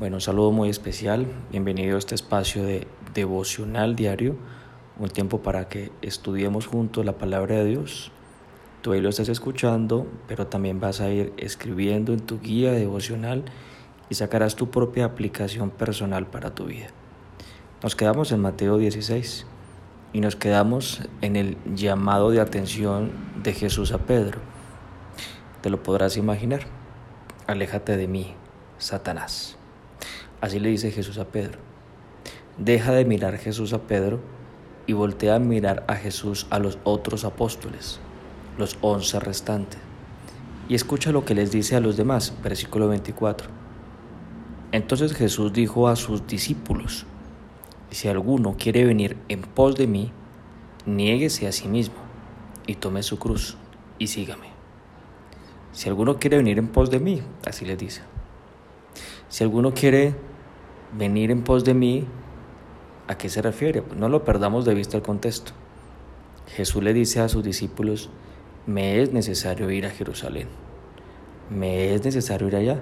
[0.00, 1.26] Bueno, un saludo muy especial.
[1.50, 4.34] Bienvenido a este espacio de devocional diario,
[4.98, 8.10] un tiempo para que estudiemos juntos la palabra de Dios.
[8.80, 13.44] Tú ahí lo estás escuchando, pero también vas a ir escribiendo en tu guía devocional
[14.08, 16.86] y sacarás tu propia aplicación personal para tu vida.
[17.82, 19.44] Nos quedamos en Mateo 16
[20.14, 23.12] y nos quedamos en el llamado de atención
[23.42, 24.38] de Jesús a Pedro.
[25.60, 26.60] Te lo podrás imaginar.
[27.46, 28.32] Aléjate de mí,
[28.78, 29.59] Satanás.
[30.40, 31.58] Así le dice Jesús a Pedro.
[32.58, 34.20] Deja de mirar Jesús a Pedro
[34.86, 38.00] y voltea a mirar a Jesús a los otros apóstoles,
[38.58, 39.80] los once restantes.
[40.68, 43.48] Y escucha lo que les dice a los demás, versículo 24.
[44.72, 47.06] Entonces Jesús dijo a sus discípulos,
[47.90, 50.12] si alguno quiere venir en pos de mí,
[50.86, 51.96] niéguese a sí mismo
[52.66, 53.56] y tome su cruz
[53.98, 54.48] y sígame.
[55.72, 58.02] Si alguno quiere venir en pos de mí, así les dice.
[59.28, 60.14] Si alguno quiere
[60.92, 62.06] venir en pos de mí,
[63.06, 63.82] ¿a qué se refiere?
[63.96, 65.52] no lo perdamos de vista el contexto.
[66.48, 68.10] Jesús le dice a sus discípulos,
[68.66, 70.48] me es necesario ir a Jerusalén,
[71.48, 72.80] me es necesario ir allá.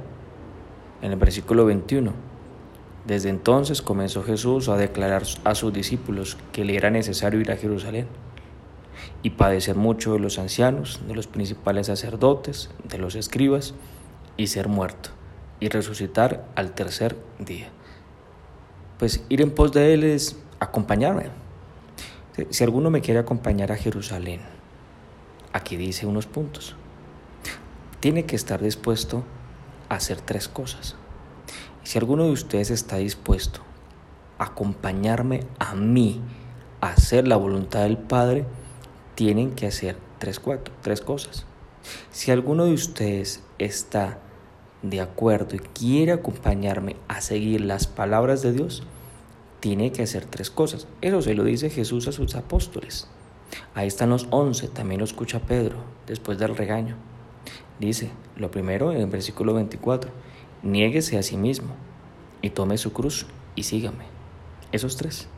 [1.03, 2.13] En el versículo 21,
[3.07, 7.57] desde entonces comenzó Jesús a declarar a sus discípulos que le era necesario ir a
[7.57, 8.07] Jerusalén
[9.23, 13.75] y padecer mucho de los ancianos, de los principales sacerdotes, de los escribas,
[14.37, 15.11] y ser muerto,
[15.61, 17.71] y resucitar al tercer día
[18.99, 21.31] pues ir en pos de Él es acompañarme.
[22.51, 24.41] Si alguno me quiere acompañar a Jerusalén,
[25.53, 26.77] aquí dice unos puntos.
[28.01, 29.25] Tiene que estar dispuesto
[29.89, 30.97] a hacer tres cosas.
[31.83, 33.61] Si alguno de ustedes está dispuesto
[34.39, 36.21] a acompañarme a mí
[36.81, 38.45] a hacer la voluntad del Padre,
[39.15, 41.45] tienen que hacer tres, cuatro, tres cosas.
[42.13, 44.19] Si alguno de ustedes está
[44.83, 48.83] de acuerdo y quiere acompañarme a seguir las palabras de Dios,
[49.61, 50.87] tiene que hacer tres cosas.
[51.01, 53.09] Eso se lo dice Jesús a sus apóstoles.
[53.75, 56.97] Ahí están los once, también lo escucha Pedro después del regaño.
[57.81, 60.11] Dice, lo primero en el versículo 24,
[60.63, 61.75] niéguese a sí mismo
[62.43, 64.05] y tome su cruz y sígame.
[64.71, 65.29] Esos tres.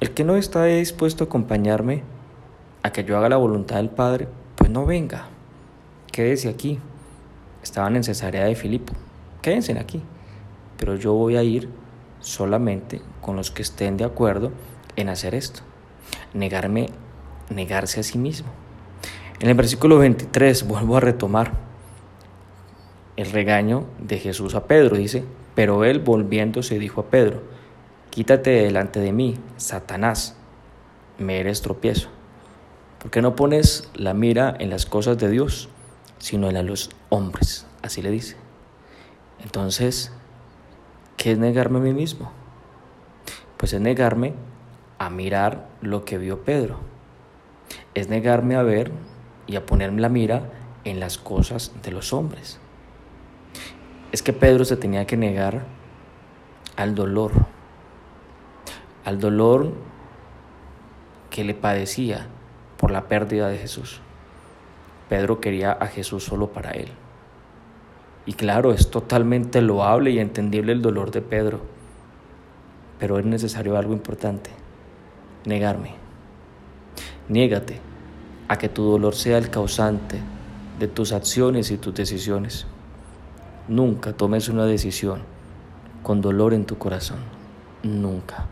[0.00, 2.02] El que no está dispuesto a acompañarme
[2.82, 5.28] a que yo haga la voluntad del Padre, pues no venga.
[6.12, 6.78] Quédese aquí
[7.66, 8.94] estaban en Cesarea de Filipo.
[9.42, 10.02] Quédense aquí.
[10.78, 11.68] Pero yo voy a ir
[12.20, 14.52] solamente con los que estén de acuerdo
[14.96, 15.60] en hacer esto.
[16.34, 16.86] Negarme,
[17.50, 18.48] negarse a sí mismo.
[19.40, 21.52] En el versículo 23 vuelvo a retomar
[23.16, 24.96] el regaño de Jesús a Pedro.
[24.96, 25.24] Dice,
[25.54, 27.42] pero él volviéndose dijo a Pedro,
[28.10, 30.36] quítate delante de mí, Satanás,
[31.18, 32.08] me eres tropiezo.
[33.00, 35.68] ¿Por qué no pones la mira en las cosas de Dios?
[36.26, 38.34] Sino en los hombres, así le dice.
[39.38, 40.10] Entonces,
[41.16, 42.32] ¿qué es negarme a mí mismo?
[43.56, 44.34] Pues es negarme
[44.98, 46.80] a mirar lo que vio Pedro.
[47.94, 48.90] Es negarme a ver
[49.46, 50.50] y a ponerme la mira
[50.82, 52.58] en las cosas de los hombres.
[54.10, 55.64] Es que Pedro se tenía que negar
[56.74, 57.30] al dolor,
[59.04, 59.74] al dolor
[61.30, 62.26] que le padecía
[62.78, 64.00] por la pérdida de Jesús.
[65.08, 66.88] Pedro quería a Jesús solo para él.
[68.26, 71.60] Y claro, es totalmente loable y entendible el dolor de Pedro,
[72.98, 74.50] pero es necesario algo importante,
[75.44, 75.94] negarme.
[77.28, 77.80] Niégate
[78.48, 80.20] a que tu dolor sea el causante
[80.78, 82.66] de tus acciones y tus decisiones.
[83.68, 85.22] Nunca tomes una decisión
[86.02, 87.18] con dolor en tu corazón.
[87.82, 88.46] Nunca.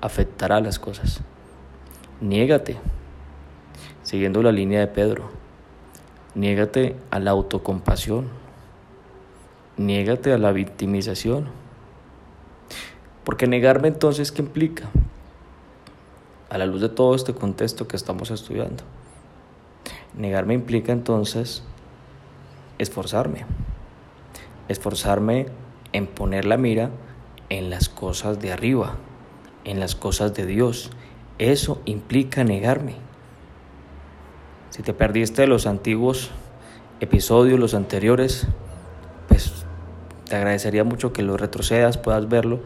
[0.00, 1.20] Afectará las cosas.
[2.20, 2.76] Niégate.
[4.02, 5.45] Siguiendo la línea de Pedro.
[6.36, 8.28] Niégate a la autocompasión.
[9.78, 11.46] Niégate a la victimización.
[13.24, 14.90] Porque negarme entonces, ¿qué implica?
[16.50, 18.84] A la luz de todo este contexto que estamos estudiando.
[20.14, 21.62] Negarme implica entonces
[22.76, 23.46] esforzarme.
[24.68, 25.46] Esforzarme
[25.94, 26.90] en poner la mira
[27.48, 28.96] en las cosas de arriba,
[29.64, 30.90] en las cosas de Dios.
[31.38, 33.06] Eso implica negarme.
[34.76, 36.32] Si te perdiste los antiguos
[37.00, 38.46] episodios, los anteriores,
[39.26, 39.64] pues
[40.28, 42.60] te agradecería mucho que lo retrocedas, puedas verlo,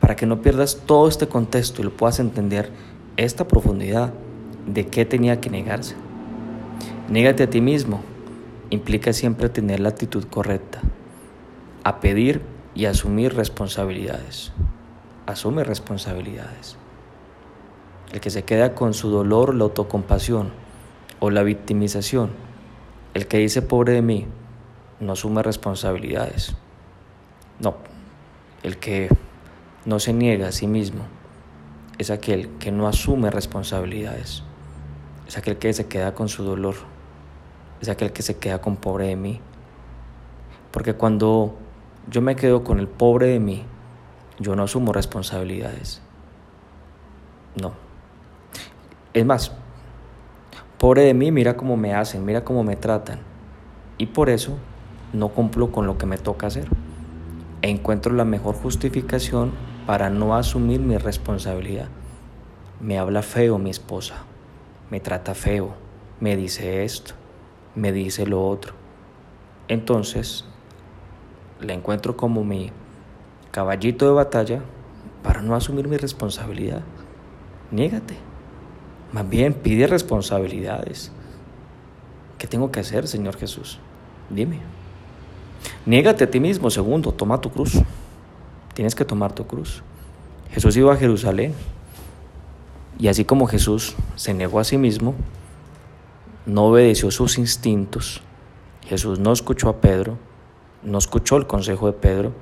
[0.00, 2.70] para que no pierdas todo este contexto y lo puedas entender
[3.16, 4.12] esta profundidad
[4.66, 5.94] de qué tenía que negarse.
[7.08, 8.02] Négate a ti mismo
[8.70, 10.80] implica siempre tener la actitud correcta,
[11.84, 12.42] a pedir
[12.74, 14.50] y asumir responsabilidades.
[15.26, 16.76] Asume responsabilidades.
[18.12, 20.63] El que se queda con su dolor, la autocompasión,
[21.24, 22.30] o la victimización.
[23.14, 24.26] El que dice pobre de mí
[25.00, 26.54] no asume responsabilidades.
[27.60, 27.76] No,
[28.62, 29.08] el que
[29.86, 31.04] no se niega a sí mismo,
[31.96, 34.42] es aquel que no asume responsabilidades,
[35.26, 36.74] es aquel que se queda con su dolor,
[37.80, 39.40] es aquel que se queda con pobre de mí.
[40.72, 41.56] Porque cuando
[42.10, 43.64] yo me quedo con el pobre de mí,
[44.40, 46.02] yo no asumo responsabilidades.
[47.58, 47.72] No.
[49.14, 49.52] Es más,
[50.84, 53.20] pobre de mí, mira cómo me hacen, mira cómo me tratan.
[53.96, 54.58] Y por eso
[55.14, 56.68] no cumplo con lo que me toca hacer.
[57.62, 59.52] Encuentro la mejor justificación
[59.86, 61.88] para no asumir mi responsabilidad.
[62.82, 64.24] Me habla feo mi esposa,
[64.90, 65.72] me trata feo,
[66.20, 67.14] me dice esto,
[67.74, 68.74] me dice lo otro.
[69.68, 70.44] Entonces,
[71.62, 72.72] la encuentro como mi
[73.52, 74.60] caballito de batalla
[75.22, 76.82] para no asumir mi responsabilidad.
[77.70, 78.33] Niégate.
[79.14, 81.12] Más bien pide responsabilidades.
[82.36, 83.78] ¿Qué tengo que hacer, Señor Jesús?
[84.28, 84.58] Dime.
[85.86, 86.68] Niégate a ti mismo.
[86.68, 87.80] Segundo, toma tu cruz.
[88.74, 89.84] Tienes que tomar tu cruz.
[90.50, 91.54] Jesús iba a Jerusalén.
[92.98, 95.14] Y así como Jesús se negó a sí mismo,
[96.44, 98.20] no obedeció sus instintos,
[98.82, 100.18] Jesús no escuchó a Pedro,
[100.82, 102.32] no escuchó el consejo de Pedro,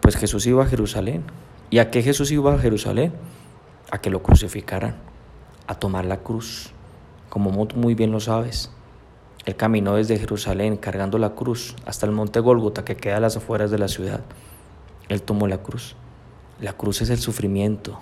[0.00, 1.24] pues Jesús iba a Jerusalén.
[1.68, 3.12] ¿Y a qué Jesús iba a Jerusalén?
[3.90, 4.94] A que lo crucificaran,
[5.66, 6.70] a tomar la cruz,
[7.28, 8.70] como muy bien lo sabes.
[9.44, 13.36] Él caminó desde Jerusalén cargando la cruz hasta el monte Gólgota que queda a las
[13.36, 14.20] afueras de la ciudad.
[15.08, 15.94] Él tomó la cruz.
[16.60, 17.98] La cruz es el sufrimiento,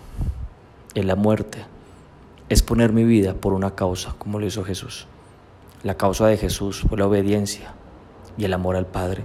[0.95, 1.65] es la muerte,
[2.49, 5.09] es poner mi vida por una causa, como lo hizo Jesús.
[5.83, 7.75] La causa de Jesús fue la obediencia
[8.39, 9.25] y el amor al Padre.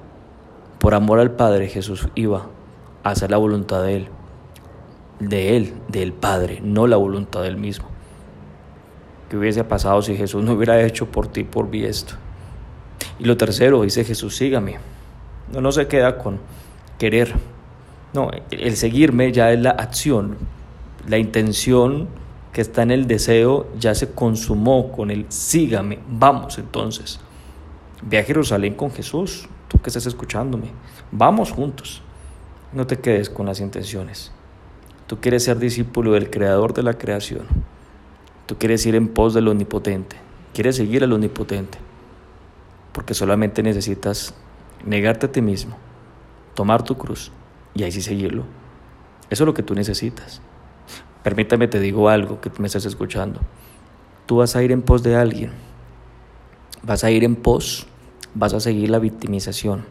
[0.79, 2.47] Por amor al Padre Jesús iba
[3.03, 4.07] a hacer la voluntad de Él,
[5.19, 7.88] de Él, del Padre, no la voluntad del mismo.
[9.29, 12.15] ¿Qué hubiese pasado si Jesús no hubiera hecho por ti, por mí esto?
[13.19, 14.77] Y lo tercero, dice Jesús, sígame.
[15.53, 16.39] No, no se queda con
[16.97, 17.33] querer.
[18.13, 20.37] No, el seguirme ya es la acción.
[21.07, 22.07] La intención
[22.51, 25.99] que está en el deseo ya se consumó con el sígame.
[26.09, 27.19] Vamos entonces.
[28.01, 30.71] Ve a Jerusalén con Jesús, tú que estás escuchándome.
[31.11, 32.01] Vamos juntos.
[32.73, 34.31] No te quedes con las intenciones.
[35.05, 37.45] Tú quieres ser discípulo del creador de la creación.
[38.49, 40.15] Tú quieres ir en pos del omnipotente,
[40.55, 41.77] quieres seguir al omnipotente,
[42.93, 44.33] porque solamente necesitas
[44.83, 45.77] negarte a ti mismo,
[46.55, 47.31] tomar tu cruz
[47.75, 48.45] y ahí sí seguirlo.
[49.29, 50.41] Eso es lo que tú necesitas.
[51.21, 53.39] Permítame, te digo algo que me estás escuchando.
[54.25, 55.51] Tú vas a ir en pos de alguien,
[56.81, 57.85] vas a ir en pos,
[58.33, 59.85] vas a seguir la victimización,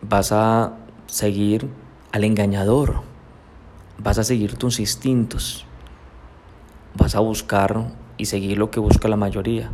[0.00, 1.68] vas a seguir
[2.10, 3.02] al engañador,
[3.98, 5.66] vas a seguir tus instintos,
[6.94, 9.70] vas a buscar y seguir lo que busca la mayoría.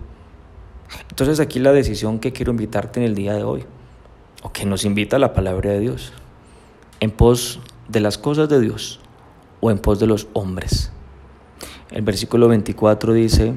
[1.09, 3.65] Entonces aquí la decisión que quiero invitarte en el día de hoy,
[4.43, 6.13] o que nos invita la palabra de Dios,
[7.01, 9.01] en pos de las cosas de Dios
[9.61, 10.93] o en pos de los hombres.
[11.91, 13.53] El versículo 24 dice,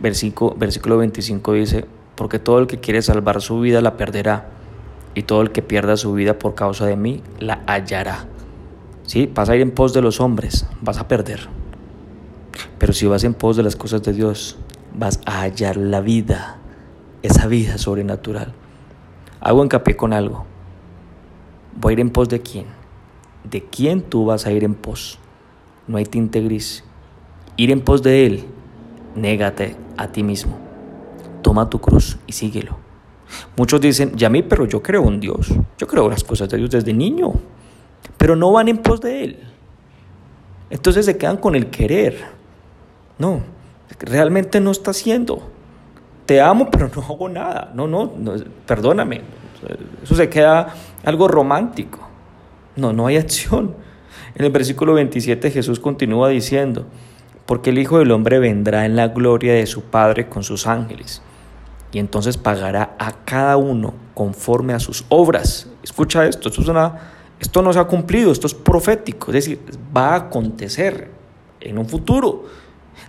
[0.00, 4.48] versículo, versículo 25 dice, porque todo el que quiere salvar su vida la perderá,
[5.14, 8.26] y todo el que pierda su vida por causa de mí la hallará.
[9.04, 9.30] ¿Sí?
[9.32, 11.48] Vas a ir en pos de los hombres, vas a perder.
[12.78, 14.58] Pero si vas en pos de las cosas de Dios,
[14.94, 16.58] vas a hallar la vida,
[17.22, 18.52] esa vida sobrenatural.
[19.40, 20.44] Hago hincapié con algo.
[21.78, 22.66] Voy a ir en pos de quién.
[23.44, 25.18] ¿De quién tú vas a ir en pos?
[25.86, 26.84] No hay tinte gris.
[27.56, 28.44] Ir en pos de Él,
[29.14, 30.58] négate a ti mismo.
[31.42, 32.78] Toma tu cruz y síguelo.
[33.56, 35.52] Muchos dicen, ya mí, pero yo creo en Dios.
[35.78, 37.32] Yo creo en las cosas de Dios desde niño.
[38.16, 39.38] Pero no van en pos de Él.
[40.70, 42.35] Entonces se quedan con el querer.
[43.18, 43.42] No,
[44.00, 45.42] realmente no está haciendo.
[46.26, 47.72] Te amo, pero no hago nada.
[47.74, 48.12] No, no,
[48.66, 49.22] perdóname.
[50.02, 52.06] Eso se queda algo romántico.
[52.76, 53.74] No, no hay acción.
[54.34, 56.86] En el versículo 27 Jesús continúa diciendo,
[57.46, 61.22] porque el Hijo del Hombre vendrá en la gloria de su Padre con sus ángeles,
[61.92, 65.70] y entonces pagará a cada uno conforme a sus obras.
[65.82, 69.60] Escucha esto, esto, es una, esto no se ha cumplido, esto es profético, es decir,
[69.96, 71.10] va a acontecer
[71.60, 72.44] en un futuro.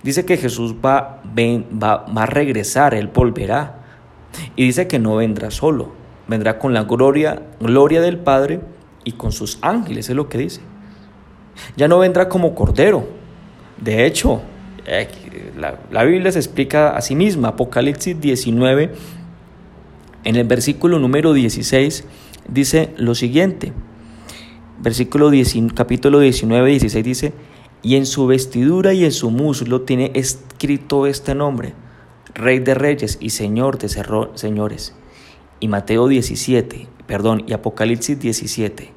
[0.04, 3.84] Dice que Jesús va, va, va a regresar, Él volverá.
[4.56, 5.92] Y dice que no vendrá solo,
[6.28, 8.62] vendrá con la gloria, gloria del Padre
[9.04, 10.62] y con sus ángeles, es lo que dice.
[11.76, 13.08] Ya no vendrá como cordero.
[13.78, 14.42] De hecho,
[14.86, 15.08] eh,
[15.58, 17.50] la, la, Biblia se explica a sí misma.
[17.50, 18.94] Apocalipsis 19,
[20.24, 22.04] en el versículo número 16,
[22.48, 23.74] dice lo siguiente.
[24.80, 27.34] Versículo 10, capítulo 19, 16 dice,
[27.82, 31.74] y en su vestidura y en su muslo tiene escrito este nombre,
[32.34, 33.90] Rey de Reyes y Señor de
[34.36, 34.94] señores.
[35.60, 38.92] Y Mateo 17, perdón, y Apocalipsis 17,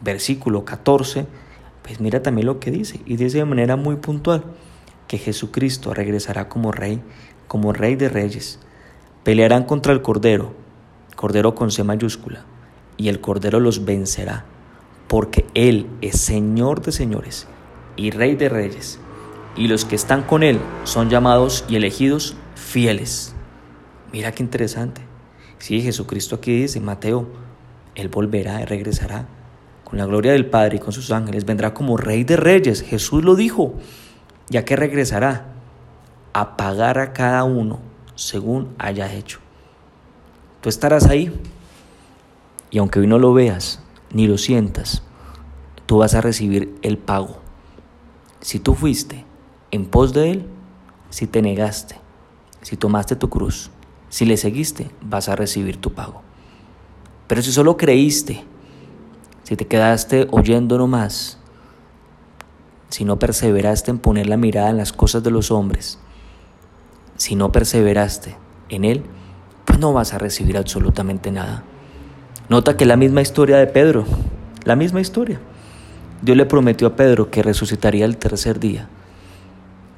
[0.00, 1.26] versículo 14,
[1.82, 4.44] pues mira también lo que dice, y dice de manera muy puntual
[5.06, 7.00] que Jesucristo regresará como rey,
[7.46, 8.58] como rey de reyes.
[9.24, 10.54] Pelearán contra el Cordero,
[11.16, 12.44] Cordero con C mayúscula,
[12.96, 14.44] y el Cordero los vencerá,
[15.08, 17.46] porque Él es Señor de señores
[17.98, 18.98] y Rey de reyes,
[19.56, 23.34] y los que están con Él son llamados y elegidos fieles.
[24.12, 25.02] Mira qué interesante.
[25.58, 27.26] Sí, Jesucristo aquí dice, Mateo,
[27.96, 29.26] Él volverá y regresará
[29.84, 32.82] con la gloria del Padre y con sus ángeles, vendrá como Rey de Reyes.
[32.82, 33.74] Jesús lo dijo,
[34.48, 35.46] ya que regresará
[36.34, 37.80] a pagar a cada uno
[38.14, 39.40] según haya hecho.
[40.60, 41.32] Tú estarás ahí
[42.70, 45.02] y aunque hoy no lo veas ni lo sientas,
[45.86, 47.47] tú vas a recibir el pago.
[48.40, 49.24] Si tú fuiste
[49.70, 50.46] en pos de Él,
[51.10, 51.96] si te negaste,
[52.62, 53.70] si tomaste tu cruz,
[54.08, 56.22] si le seguiste, vas a recibir tu pago.
[57.26, 58.44] Pero si solo creíste,
[59.42, 61.38] si te quedaste oyendo nomás,
[62.88, 65.98] si no perseveraste en poner la mirada en las cosas de los hombres,
[67.16, 68.36] si no perseveraste
[68.68, 69.04] en Él,
[69.64, 71.64] pues no vas a recibir absolutamente nada.
[72.48, 74.04] Nota que la misma historia de Pedro,
[74.64, 75.40] la misma historia.
[76.22, 78.88] Dios le prometió a Pedro que resucitaría el tercer día.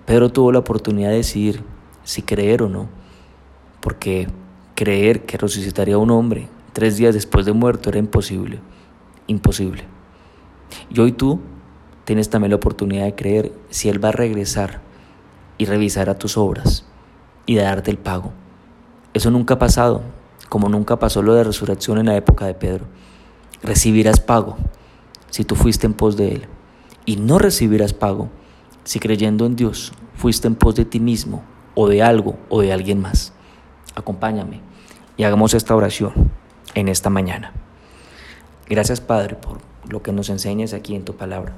[0.06, 1.62] Pedro tuvo la oportunidad de decidir
[2.04, 2.88] si creer o no,
[3.80, 4.28] porque
[4.74, 8.60] creer que resucitaría a un hombre tres días después de muerto era imposible
[9.30, 9.84] imposible.
[10.90, 11.40] Y hoy tú
[12.04, 14.80] tienes también la oportunidad de creer si Él va a regresar
[15.56, 16.84] y revisar a tus obras
[17.46, 18.32] y de darte el pago.
[19.14, 20.02] Eso nunca ha pasado,
[20.48, 22.86] como nunca pasó lo de resurrección en la época de Pedro.
[23.62, 24.56] Recibirás pago
[25.30, 26.46] si tú fuiste en pos de Él
[27.06, 28.28] y no recibirás pago
[28.84, 31.42] si creyendo en Dios fuiste en pos de ti mismo
[31.74, 33.32] o de algo o de alguien más.
[33.94, 34.60] Acompáñame
[35.16, 36.12] y hagamos esta oración
[36.74, 37.52] en esta mañana.
[38.68, 39.58] Gracias Padre por
[39.88, 41.54] lo que nos enseñas aquí en tu palabra.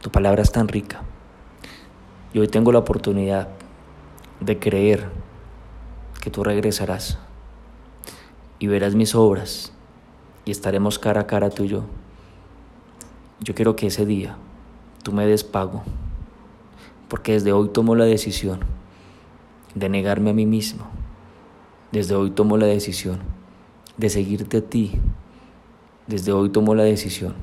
[0.00, 1.02] Tu palabra es tan rica.
[2.32, 3.48] Y hoy tengo la oportunidad
[4.40, 5.08] de creer
[6.20, 7.18] que tú regresarás
[8.58, 9.72] y verás mis obras
[10.44, 11.84] y estaremos cara a cara tú y yo.
[13.42, 14.36] Yo quiero que ese día
[15.02, 15.82] tú me des pago,
[17.08, 18.60] porque desde hoy tomo la decisión
[19.74, 20.86] de negarme a mí mismo.
[21.90, 23.18] Desde hoy tomo la decisión
[23.96, 24.98] de seguirte a ti
[26.06, 27.34] desde hoy tomo la decisión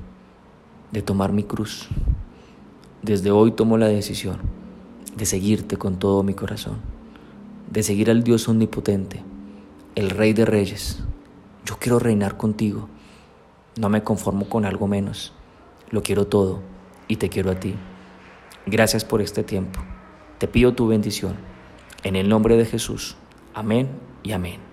[0.91, 1.87] de tomar mi cruz.
[3.01, 4.37] Desde hoy tomo la decisión
[5.15, 6.79] de seguirte con todo mi corazón,
[7.71, 9.23] de seguir al Dios omnipotente,
[9.95, 10.99] el Rey de Reyes.
[11.65, 12.89] Yo quiero reinar contigo.
[13.77, 15.33] No me conformo con algo menos.
[15.91, 16.61] Lo quiero todo
[17.07, 17.75] y te quiero a ti.
[18.65, 19.79] Gracias por este tiempo.
[20.37, 21.35] Te pido tu bendición.
[22.03, 23.17] En el nombre de Jesús.
[23.53, 23.89] Amén
[24.23, 24.68] y amén.